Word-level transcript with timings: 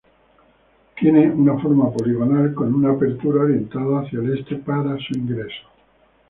Tiene 0.99 1.29
una 1.31 1.59
forma 1.61 1.91
poligonal, 1.93 2.55
con 2.55 2.73
una 2.73 2.91
apertura 2.91 3.43
orientada 3.43 3.99
hacia 3.99 4.17
el 4.17 4.35
este 4.39 4.55
para 4.55 4.97
su 4.97 5.15
ingreso. 5.15 5.67